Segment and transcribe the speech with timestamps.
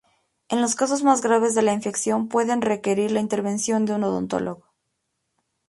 [0.49, 4.63] Los casos más graves de la infección pueden requerir la intervención de un odontólogo.